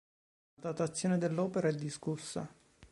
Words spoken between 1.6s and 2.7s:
è discussa.